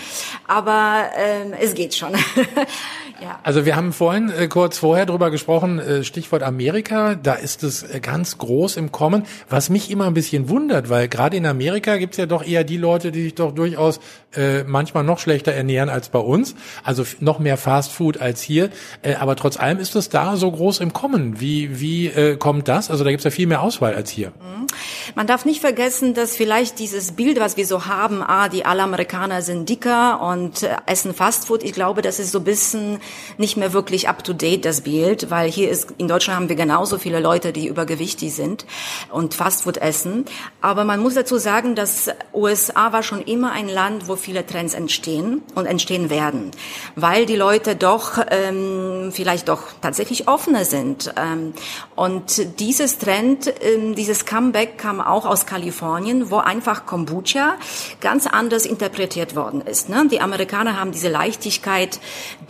Aber 0.46 1.04
ähm, 1.16 1.52
es 1.58 1.74
geht 1.74 1.94
schon. 1.94 2.12
ja. 3.20 3.38
Also 3.42 3.64
wir 3.64 3.76
haben 3.76 3.92
vorhin 3.92 4.30
äh, 4.30 4.48
kurz 4.48 4.78
vorher 4.78 5.06
drüber 5.06 5.30
gesprochen, 5.30 5.78
äh, 5.78 6.04
Stichwort 6.04 6.42
Amerika, 6.42 7.14
da 7.14 7.34
ist 7.34 7.62
es 7.62 7.82
äh, 7.82 8.00
ganz 8.00 8.38
groß 8.38 8.76
im 8.76 8.92
Kommen, 8.92 9.24
was 9.48 9.70
mich 9.70 9.90
immer 9.90 10.06
ein 10.06 10.14
bisschen 10.14 10.48
wundert, 10.48 10.88
weil 10.90 11.08
gerade 11.08 11.36
in 11.36 11.46
Amerika 11.46 11.96
gibt's 11.96 12.16
ja 12.16 12.26
doch 12.26 12.44
eher 12.44 12.64
die 12.64 12.76
Leute, 12.76 13.12
die 13.12 13.24
sich 13.24 13.34
doch 13.34 13.52
durchaus 13.52 14.00
äh, 14.34 14.64
manchmal 14.64 15.04
noch 15.04 15.18
schlechter 15.18 15.52
ernähren 15.52 15.88
als 15.88 16.08
bei 16.08 16.18
uns, 16.18 16.54
also 16.84 17.04
noch 17.20 17.38
mehr 17.38 17.56
Fast 17.56 17.92
Food 17.92 18.20
als 18.20 18.42
hier, 18.42 18.70
äh, 19.02 19.14
aber 19.14 19.36
trotz 19.36 19.58
allem 19.58 19.78
ist 19.78 19.94
es 19.96 20.08
da 20.08 20.36
so 20.36 20.50
groß 20.50 20.80
im 20.80 20.92
Kommen. 20.92 21.40
Wie, 21.40 21.80
wie 21.80 22.06
äh, 22.08 22.36
kommt 22.36 22.68
das? 22.68 22.90
Also 22.90 23.04
da 23.04 23.10
gibt's 23.10 23.24
ja 23.24 23.30
viel 23.30 23.46
mehr 23.46 23.62
Auswahl 23.62 23.94
als 23.94 24.10
hier. 24.10 24.28
Mhm. 24.28 24.66
Man 25.14 25.26
darf 25.26 25.44
nicht 25.44 25.60
vergessen, 25.60 26.14
dass 26.14 26.36
vielleicht 26.36 26.61
dieses 26.70 27.12
Bild, 27.12 27.40
was 27.40 27.56
wir 27.56 27.66
so 27.66 27.86
haben, 27.86 28.22
ah, 28.22 28.48
die 28.48 28.64
alle 28.64 28.82
Amerikaner 28.82 29.42
sind 29.42 29.68
dicker 29.68 30.20
und 30.20 30.62
äh, 30.62 30.76
essen 30.86 31.14
Fastfood, 31.14 31.62
ich 31.62 31.72
glaube, 31.72 32.02
das 32.02 32.18
ist 32.18 32.32
so 32.32 32.38
ein 32.38 32.44
bisschen 32.44 33.00
nicht 33.38 33.56
mehr 33.56 33.72
wirklich 33.72 34.08
up 34.08 34.22
to 34.22 34.32
date, 34.32 34.64
das 34.64 34.82
Bild, 34.82 35.30
weil 35.30 35.50
hier 35.50 35.70
ist, 35.70 35.94
in 35.98 36.08
Deutschland 36.08 36.38
haben 36.38 36.48
wir 36.48 36.56
genauso 36.56 36.98
viele 36.98 37.20
Leute, 37.20 37.52
die 37.52 37.66
übergewichtig 37.66 38.32
sind 38.32 38.66
und 39.10 39.34
Fastfood 39.34 39.78
essen. 39.78 40.24
Aber 40.60 40.84
man 40.84 41.00
muss 41.00 41.14
dazu 41.14 41.38
sagen, 41.38 41.74
dass 41.74 42.10
USA 42.32 42.92
war 42.92 43.02
schon 43.02 43.22
immer 43.22 43.52
ein 43.52 43.68
Land, 43.68 44.08
wo 44.08 44.16
viele 44.16 44.46
Trends 44.46 44.74
entstehen 44.74 45.42
und 45.54 45.66
entstehen 45.66 46.10
werden, 46.10 46.52
weil 46.94 47.26
die 47.26 47.36
Leute 47.36 47.76
doch 47.76 48.18
ähm, 48.30 49.10
vielleicht 49.12 49.48
doch 49.48 49.64
tatsächlich 49.80 50.28
offener 50.28 50.64
sind. 50.64 51.12
Ähm, 51.16 51.52
und 51.96 52.60
dieses 52.60 52.98
Trend, 52.98 53.52
ähm, 53.60 53.94
dieses 53.94 54.24
Comeback 54.24 54.78
kam 54.78 55.00
auch 55.00 55.26
aus 55.26 55.46
Kalifornien, 55.46 56.30
wo 56.30 56.38
einfach 56.52 56.84
Kombucha 56.84 57.54
ganz 58.00 58.26
anders 58.26 58.66
interpretiert 58.66 59.34
worden 59.34 59.62
ist. 59.62 59.88
Ne? 59.88 60.06
Die 60.10 60.20
Amerikaner 60.20 60.78
haben 60.78 60.92
diese 60.92 61.08
Leichtigkeit, 61.08 61.98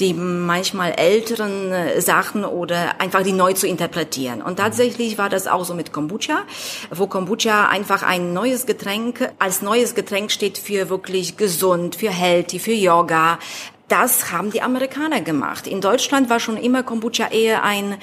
die 0.00 0.12
manchmal 0.12 0.92
älteren 0.92 1.70
äh, 1.70 2.00
Sachen 2.00 2.44
oder 2.44 3.00
einfach 3.00 3.22
die 3.22 3.30
neu 3.32 3.52
zu 3.52 3.68
interpretieren. 3.68 4.42
Und 4.42 4.56
tatsächlich 4.56 5.18
war 5.18 5.28
das 5.28 5.46
auch 5.46 5.64
so 5.64 5.74
mit 5.74 5.92
Kombucha, 5.92 6.42
wo 6.90 7.06
Kombucha 7.06 7.68
einfach 7.68 8.02
ein 8.02 8.32
neues 8.32 8.66
Getränk 8.66 9.30
als 9.38 9.62
neues 9.62 9.94
Getränk 9.94 10.32
steht 10.32 10.58
für 10.58 10.88
wirklich 10.88 11.36
gesund, 11.36 11.94
für 11.94 12.10
healthy, 12.10 12.58
für 12.58 12.72
Yoga, 12.72 13.38
das 13.92 14.32
haben 14.32 14.50
die 14.50 14.62
Amerikaner 14.62 15.20
gemacht. 15.20 15.66
In 15.66 15.82
Deutschland 15.82 16.30
war 16.30 16.40
schon 16.40 16.56
immer 16.56 16.82
Kombucha 16.82 17.28
eher 17.28 17.62
ein, 17.62 17.96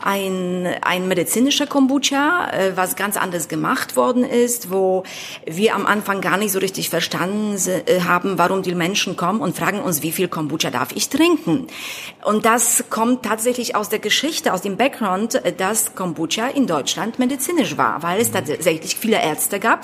ein, 0.00 0.68
ein 0.82 1.08
medizinischer 1.08 1.66
Kombucha, 1.66 2.48
äh, 2.52 2.76
was 2.76 2.94
ganz 2.94 3.16
anders 3.16 3.48
gemacht 3.48 3.96
worden 3.96 4.24
ist, 4.24 4.70
wo 4.70 5.02
wir 5.44 5.74
am 5.74 5.84
Anfang 5.84 6.20
gar 6.20 6.36
nicht 6.36 6.52
so 6.52 6.60
richtig 6.60 6.90
verstanden 6.90 7.56
äh, 7.66 8.02
haben, 8.02 8.38
warum 8.38 8.62
die 8.62 8.76
Menschen 8.76 9.16
kommen 9.16 9.40
und 9.40 9.56
fragen 9.56 9.80
uns, 9.80 10.04
wie 10.04 10.12
viel 10.12 10.28
Kombucha 10.28 10.70
darf 10.70 10.92
ich 10.94 11.08
trinken? 11.08 11.66
Und 12.24 12.44
das 12.44 12.84
kommt 12.88 13.24
tatsächlich 13.24 13.74
aus 13.74 13.88
der 13.88 13.98
Geschichte, 13.98 14.52
aus 14.52 14.62
dem 14.62 14.76
Background, 14.76 15.44
äh, 15.44 15.52
dass 15.52 15.96
Kombucha 15.96 16.46
in 16.54 16.68
Deutschland 16.68 17.18
medizinisch 17.18 17.76
war, 17.76 18.04
weil 18.04 18.20
es 18.20 18.30
tatsächlich 18.30 18.94
viele 18.94 19.20
Ärzte 19.20 19.58
gab, 19.58 19.80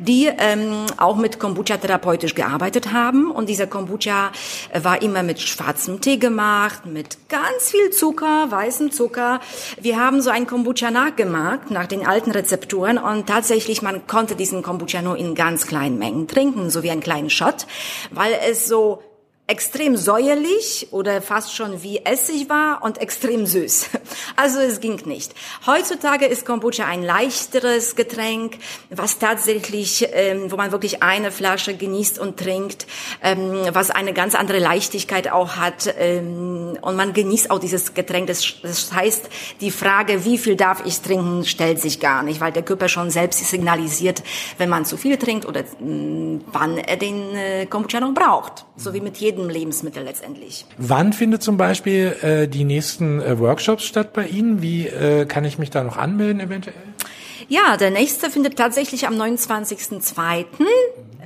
die 0.00 0.26
ähm, 0.26 0.86
auch 0.96 1.14
mit 1.14 1.38
Kombucha 1.38 1.76
therapeutisch 1.76 2.34
gearbeitet 2.34 2.92
haben. 2.92 3.30
Und 3.30 3.48
dieser 3.48 3.68
Kombucha 3.68 4.32
war 4.72 4.87
immer 4.94 5.22
mit 5.22 5.40
schwarzem 5.40 6.00
Tee 6.00 6.16
gemacht, 6.16 6.86
mit 6.86 7.28
ganz 7.28 7.70
viel 7.70 7.90
Zucker, 7.90 8.50
weißem 8.50 8.92
Zucker. 8.92 9.40
Wir 9.80 9.98
haben 9.98 10.20
so 10.20 10.30
ein 10.30 10.46
Kombucha 10.46 10.90
nachgemacht, 10.90 11.70
nach 11.70 11.86
den 11.86 12.06
alten 12.06 12.30
Rezepturen. 12.30 12.98
Und 12.98 13.26
tatsächlich, 13.26 13.82
man 13.82 14.06
konnte 14.06 14.36
diesen 14.36 14.62
Kombucha 14.62 15.02
nur 15.02 15.16
in 15.16 15.34
ganz 15.34 15.66
kleinen 15.66 15.98
Mengen 15.98 16.28
trinken, 16.28 16.70
so 16.70 16.82
wie 16.82 16.90
einen 16.90 17.00
kleinen 17.00 17.30
Shot, 17.30 17.66
weil 18.10 18.32
es 18.48 18.66
so 18.66 19.02
extrem 19.48 19.96
säuerlich 19.96 20.88
oder 20.90 21.22
fast 21.22 21.56
schon 21.56 21.82
wie 21.82 22.04
Essig 22.04 22.50
war 22.50 22.82
und 22.82 22.98
extrem 22.98 23.46
süß. 23.46 23.88
Also 24.36 24.60
es 24.60 24.80
ging 24.80 25.00
nicht. 25.06 25.34
Heutzutage 25.66 26.26
ist 26.26 26.46
Kombucha 26.46 26.84
ein 26.84 27.02
leichteres 27.02 27.96
Getränk, 27.96 28.58
was 28.88 29.18
tatsächlich, 29.18 30.06
ähm, 30.12 30.50
wo 30.50 30.56
man 30.56 30.70
wirklich 30.70 31.02
eine 31.02 31.32
Flasche 31.32 31.76
genießt 31.76 32.18
und 32.18 32.38
trinkt, 32.38 32.86
ähm, 33.22 33.62
was 33.72 33.90
eine 33.90 34.12
ganz 34.12 34.34
andere 34.34 34.58
Leichtigkeit 34.58 35.30
auch 35.30 35.56
hat 35.56 35.92
ähm, 35.98 36.78
und 36.80 36.96
man 36.96 37.12
genießt 37.12 37.50
auch 37.50 37.58
dieses 37.58 37.94
Getränk. 37.94 38.28
Das, 38.28 38.54
das 38.62 38.92
heißt, 38.92 39.28
die 39.60 39.70
Frage, 39.70 40.24
wie 40.24 40.38
viel 40.38 40.56
darf 40.56 40.82
ich 40.84 41.00
trinken, 41.00 41.44
stellt 41.44 41.80
sich 41.80 41.98
gar 41.98 42.22
nicht, 42.22 42.40
weil 42.40 42.52
der 42.52 42.62
Körper 42.62 42.88
schon 42.88 43.10
selbst 43.10 43.44
signalisiert, 43.44 44.22
wenn 44.58 44.68
man 44.68 44.84
zu 44.84 44.96
viel 44.96 45.16
trinkt 45.16 45.46
oder 45.46 45.64
mh, 45.80 46.42
wann 46.52 46.78
er 46.78 46.96
den 46.96 47.34
äh, 47.34 47.66
Kombucha 47.66 48.00
noch 48.00 48.14
braucht. 48.14 48.64
So 48.76 48.94
wie 48.94 49.00
mit 49.00 49.16
jedem 49.16 49.37
jedem 49.38 49.50
Lebensmittel 49.50 50.02
letztendlich. 50.02 50.66
Wann 50.76 51.12
findet 51.12 51.42
zum 51.42 51.56
Beispiel 51.56 52.16
äh, 52.22 52.48
die 52.48 52.64
nächsten 52.64 53.20
äh, 53.20 53.38
Workshops 53.38 53.84
statt 53.84 54.12
bei 54.12 54.26
Ihnen? 54.26 54.60
Wie 54.62 54.86
äh, 54.86 55.26
kann 55.26 55.44
ich 55.44 55.58
mich 55.58 55.70
da 55.70 55.82
noch 55.82 55.96
anmelden 55.96 56.40
eventuell? 56.40 56.74
Ja, 57.50 57.78
der 57.78 57.90
nächste 57.90 58.28
findet 58.28 58.58
tatsächlich 58.58 59.06
am 59.06 59.14
29.02., 59.14 60.44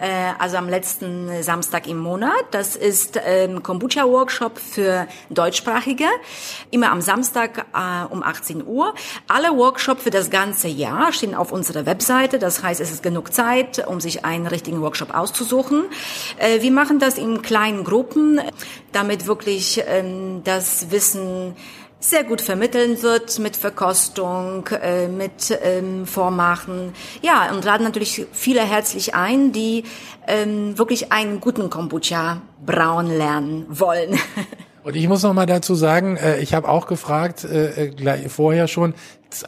äh, 0.00 0.32
also 0.38 0.56
am 0.56 0.68
letzten 0.68 1.42
Samstag 1.42 1.88
im 1.88 1.98
Monat. 1.98 2.44
Das 2.52 2.76
ist 2.76 3.20
ähm, 3.26 3.64
Kombucha-Workshop 3.64 4.56
für 4.60 5.08
Deutschsprachige, 5.30 6.06
immer 6.70 6.92
am 6.92 7.00
Samstag 7.00 7.66
äh, 7.74 8.12
um 8.12 8.22
18 8.22 8.64
Uhr. 8.64 8.94
Alle 9.26 9.56
Workshops 9.56 10.04
für 10.04 10.10
das 10.10 10.30
ganze 10.30 10.68
Jahr 10.68 11.12
stehen 11.12 11.34
auf 11.34 11.50
unserer 11.50 11.86
Webseite. 11.86 12.38
Das 12.38 12.62
heißt, 12.62 12.80
es 12.80 12.92
ist 12.92 13.02
genug 13.02 13.32
Zeit, 13.32 13.84
um 13.88 14.00
sich 14.00 14.24
einen 14.24 14.46
richtigen 14.46 14.80
Workshop 14.80 15.12
auszusuchen. 15.12 15.86
Äh, 16.38 16.62
wir 16.62 16.70
machen 16.70 17.00
das 17.00 17.18
in 17.18 17.42
kleinen 17.42 17.82
Gruppen, 17.82 18.40
damit 18.92 19.26
wirklich 19.26 19.82
ähm, 19.88 20.42
das 20.44 20.92
Wissen 20.92 21.56
sehr 22.02 22.24
gut 22.24 22.40
vermitteln 22.40 23.00
wird 23.02 23.38
mit 23.38 23.56
Verkostung, 23.56 24.66
äh, 24.82 25.06
mit 25.06 25.56
ähm, 25.62 26.04
Vormachen. 26.04 26.92
Ja, 27.22 27.52
und 27.52 27.64
laden 27.64 27.84
natürlich 27.84 28.26
viele 28.32 28.60
herzlich 28.60 29.14
ein, 29.14 29.52
die 29.52 29.84
ähm, 30.26 30.76
wirklich 30.76 31.12
einen 31.12 31.40
guten 31.40 31.70
Kombucha 31.70 32.42
brauen 32.64 33.06
lernen 33.06 33.66
wollen. 33.68 34.18
Und 34.84 34.96
ich 34.96 35.06
muss 35.06 35.22
noch 35.22 35.32
mal 35.32 35.46
dazu 35.46 35.76
sagen, 35.76 36.16
äh, 36.16 36.40
ich 36.40 36.54
habe 36.54 36.68
auch 36.68 36.88
gefragt 36.88 37.44
äh, 37.44 37.92
gleich 37.94 38.28
vorher 38.32 38.66
schon, 38.66 38.94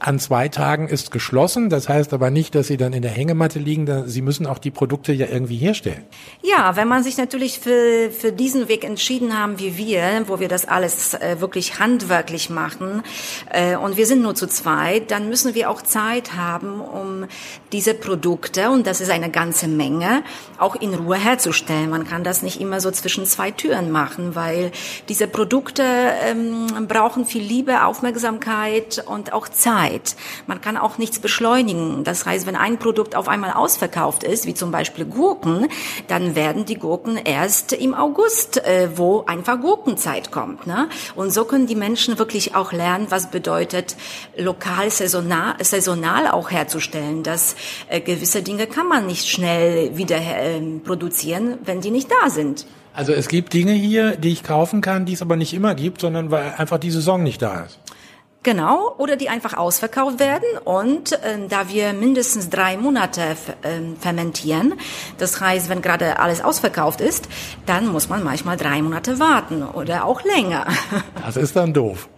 an 0.01 0.19
zwei 0.19 0.49
Tagen 0.49 0.89
ist 0.89 1.11
geschlossen. 1.11 1.71
Das 1.71 1.89
heißt 1.89 2.13
aber 2.13 2.31
nicht, 2.31 2.55
dass 2.55 2.67
sie 2.67 2.77
dann 2.77 2.93
in 2.93 3.03
der 3.03 3.11
Hängematte 3.11 3.59
liegen. 3.59 4.09
Sie 4.09 4.23
müssen 4.23 4.47
auch 4.47 4.59
die 4.59 4.71
Produkte 4.71 5.13
ja 5.13 5.27
irgendwie 5.31 5.57
herstellen. 5.57 6.05
Ja, 6.43 6.77
wenn 6.77 6.89
man 6.89 7.03
sich 7.03 7.17
natürlich 7.17 7.59
für, 7.59 8.11
für 8.11 8.33
diesen 8.33 8.69
Weg 8.69 8.85
entschieden 8.85 9.39
haben 9.39 9.59
wie 9.59 9.77
wir, 9.77 10.25
wo 10.27 10.41
wir 10.41 10.49
das 10.49 10.67
alles 10.67 11.15
äh, 11.15 11.41
wirklich 11.41 11.79
handwerklich 11.79 12.51
machen 12.51 13.03
äh, 13.51 13.77
und 13.77 13.97
wir 13.97 14.07
sind 14.07 14.23
nur 14.23 14.35
zu 14.35 14.47
zweit, 14.47 15.11
dann 15.11 15.29
müssen 15.29 15.55
wir 15.55 15.71
auch 15.71 15.83
Zeit 15.83 16.35
haben, 16.35 16.81
um 16.81 17.27
diese 17.73 17.95
Produkte, 17.95 18.71
und 18.71 18.87
das 18.87 19.01
ist 19.01 19.11
eine 19.11 19.31
ganze 19.31 19.69
Menge, 19.69 20.23
auch 20.59 20.77
in 20.77 20.95
Ruhe 20.95 21.17
herzustellen. 21.17 21.91
Man 21.91 22.07
kann 22.07 22.25
das 22.25 22.43
nicht 22.43 22.61
immer 22.61 22.81
so 22.81 22.91
zwischen 22.91 23.27
zwei 23.27 23.51
Türen 23.51 23.91
machen, 23.91 24.35
weil 24.35 24.73
diese 25.09 25.27
Produkte 25.27 25.83
ähm, 25.83 26.67
brauchen 26.89 27.27
viel 27.27 27.43
Liebe, 27.43 27.85
Aufmerksamkeit 27.85 29.05
und 29.07 29.33
auch 29.33 29.49
Zeit. 29.49 29.74
Zeit. 29.75 30.17
Man 30.47 30.61
kann 30.61 30.77
auch 30.77 30.99
nichts 30.99 31.19
beschleunigen. 31.19 32.05
Das 32.05 32.27
heißt, 32.27 32.47
wenn 32.47 32.57
ein 32.57 32.79
Produkt 32.79 33.17
auf 33.17 33.29
einmal 33.29 33.53
ausverkauft 33.53 34.23
ist, 34.23 34.47
wie 34.47 34.55
zum 34.55 34.71
Beispiel 34.71 35.05
Gurken, 35.05 35.69
dann 36.09 36.35
werden 36.35 36.65
die 36.65 36.77
Gurken 36.77 37.17
erst 37.17 37.73
im 37.73 37.95
August, 37.95 38.65
äh, 38.65 38.91
wo 38.97 39.25
einfach 39.27 39.61
Gurkenzeit 39.61 40.31
kommt. 40.31 40.67
Ne? 40.67 40.89
Und 41.17 41.33
so 41.33 41.45
können 41.45 41.67
die 41.67 41.75
Menschen 41.75 42.19
wirklich 42.19 42.55
auch 42.55 42.73
lernen, 42.73 43.07
was 43.11 43.31
bedeutet, 43.31 43.97
lokal, 44.37 44.91
saisonal, 44.91 45.57
saisonal 45.63 46.29
auch 46.29 46.51
herzustellen. 46.51 47.23
Dass 47.23 47.57
äh, 47.89 48.01
gewisse 48.01 48.43
Dinge 48.43 48.67
kann 48.67 48.89
man 48.89 49.07
nicht 49.07 49.29
schnell 49.29 49.97
wieder 49.97 50.19
äh, 50.19 50.61
produzieren, 50.85 51.59
wenn 51.65 51.81
die 51.81 51.91
nicht 51.91 52.11
da 52.11 52.31
sind. 52.31 52.67
Also 52.93 53.13
es 53.13 53.27
gibt 53.27 53.53
Dinge 53.53 53.73
hier, 53.73 54.17
die 54.17 54.31
ich 54.31 54.45
kaufen 54.45 54.81
kann, 54.81 55.05
die 55.05 55.15
es 55.15 55.23
aber 55.23 55.35
nicht 55.35 55.53
immer 55.53 55.75
gibt, 55.75 56.01
sondern 56.01 56.31
weil 56.31 56.55
einfach 56.57 56.79
die 56.79 56.93
Saison 56.93 57.25
nicht 57.25 57.43
da 57.43 57.65
ist. 57.65 57.81
Genau, 58.45 58.95
oder 58.99 59.17
die 59.17 59.31
einfach 59.31 59.57
ausverkauft 59.57 60.21
werden. 60.21 60.45
Und 60.65 61.13
äh, 61.13 61.39
da 61.49 61.71
wir 61.71 61.95
mindestens 61.95 62.51
drei 62.51 62.77
Monate 62.77 63.23
äh, 63.23 63.81
fermentieren, 63.99 64.75
das 65.17 65.41
heißt, 65.41 65.71
wenn 65.71 65.81
gerade 65.81 66.19
alles 66.19 66.43
ausverkauft 66.43 67.01
ist, 67.01 67.27
dann 67.65 67.89
muss 67.89 68.11
man 68.11 68.23
manchmal 68.23 68.59
drei 68.59 68.83
Monate 68.83 69.19
warten 69.19 69.63
oder 69.63 70.05
auch 70.05 70.23
länger. 70.23 70.67
Das 71.25 71.37
ist 71.37 71.57
dann 71.57 71.73
doof. 71.73 72.09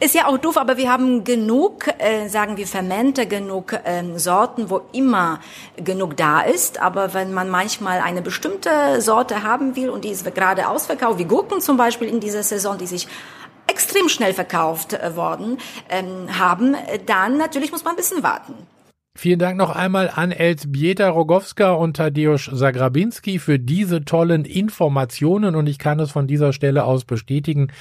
Ist 0.00 0.14
ja 0.14 0.26
auch 0.26 0.36
doof, 0.36 0.56
aber 0.58 0.76
wir 0.76 0.92
haben 0.92 1.24
genug, 1.24 1.86
äh, 1.98 2.28
sagen 2.28 2.56
wir 2.56 2.66
Fermente, 2.66 3.26
genug 3.26 3.78
ähm, 3.84 4.18
Sorten, 4.18 4.68
wo 4.68 4.82
immer 4.92 5.40
genug 5.76 6.16
da 6.16 6.40
ist. 6.40 6.80
Aber 6.80 7.14
wenn 7.14 7.32
man 7.32 7.48
manchmal 7.48 8.00
eine 8.00 8.20
bestimmte 8.20 9.00
Sorte 9.00 9.42
haben 9.42 9.76
will 9.76 9.88
und 9.88 10.04
die 10.04 10.10
ist 10.10 10.24
gerade 10.34 10.68
ausverkauft, 10.68 11.18
wie 11.18 11.24
Gurken 11.24 11.60
zum 11.60 11.76
Beispiel 11.76 12.08
in 12.08 12.20
dieser 12.20 12.42
Saison, 12.42 12.76
die 12.76 12.86
sich 12.86 13.08
extrem 13.68 14.08
schnell 14.08 14.34
verkauft 14.34 14.94
äh, 14.94 15.14
worden 15.14 15.58
ähm, 15.88 16.38
haben, 16.38 16.76
dann 17.06 17.36
natürlich 17.36 17.70
muss 17.70 17.84
man 17.84 17.94
ein 17.94 17.96
bisschen 17.96 18.22
warten. 18.22 18.54
Vielen 19.20 19.40
Dank 19.40 19.58
noch 19.58 19.74
einmal 19.74 20.12
an 20.14 20.30
Elzbieta 20.30 21.08
Rogowska 21.08 21.72
und 21.72 21.96
Tadeusz 21.96 22.48
Zagrabinski 22.54 23.40
für 23.40 23.58
diese 23.58 24.04
tollen 24.04 24.44
Informationen 24.44 25.56
und 25.56 25.66
ich 25.66 25.80
kann 25.80 25.98
es 25.98 26.12
von 26.12 26.28
dieser 26.28 26.52
Stelle 26.52 26.84
aus 26.84 27.04
bestätigen, 27.04 27.72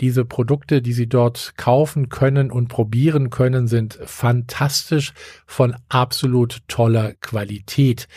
diese 0.00 0.24
Produkte, 0.24 0.82
die 0.82 0.92
Sie 0.92 1.08
dort 1.08 1.52
kaufen 1.56 2.08
können 2.08 2.50
und 2.50 2.66
probieren 2.66 3.30
können, 3.30 3.68
sind 3.68 4.00
fantastisch 4.04 5.12
von 5.46 5.76
absolut 5.88 6.58
toller 6.66 7.12
Qualität. 7.20 8.08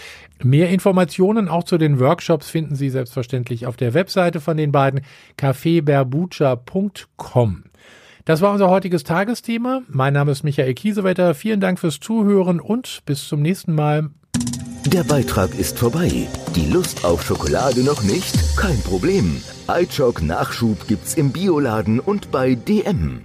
Mehr 0.42 0.70
Informationen 0.70 1.50
auch 1.50 1.66
zu 1.66 1.78
den 1.78 2.00
Workshops 2.00 2.50
finden 2.50 2.74
Sie 2.74 2.90
selbstverständlich 2.90 3.68
auf 3.68 3.78
der 3.78 3.94
Webseite 3.94 4.42
von 4.42 4.58
den 4.58 4.72
beiden 4.72 5.02
cafeberbucha.com. 5.38 7.66
Das 8.26 8.40
war 8.40 8.54
unser 8.54 8.70
heutiges 8.70 9.04
Tagesthema. 9.04 9.82
Mein 9.90 10.14
Name 10.14 10.32
ist 10.32 10.44
Michael 10.44 10.74
Kiesewetter. 10.74 11.36
Vielen 11.36 11.60
Dank 11.60 11.78
fürs 11.78 12.00
Zuhören 12.00 12.62
und 12.62 13.02
bis 13.06 13.28
zum 13.28 13.42
nächsten 13.42 13.76
Mal. 13.76 14.10
Der 14.86 15.04
Beitrag 15.04 15.58
ist 15.60 15.78
vorbei. 15.78 16.28
Die 16.56 16.72
Lust 16.72 17.04
auf 17.04 17.26
Schokolade 17.26 17.84
noch 17.84 18.04
nicht? 18.04 18.56
Kein 18.56 18.80
Problem. 18.82 19.42
iChock 19.68 20.22
Nachschub 20.22 20.88
gibt's 20.88 21.16
im 21.16 21.32
Bioladen 21.32 22.00
und 22.00 22.32
bei 22.32 22.56
DM. 22.56 23.24